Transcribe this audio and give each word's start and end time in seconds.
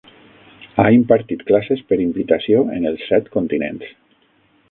Ha 0.83 0.85
impartit 0.95 1.43
classes 1.49 1.83
per 1.91 1.99
invitació 2.07 2.65
en 2.79 2.89
els 2.93 3.07
set 3.13 3.31
continents. 3.39 3.93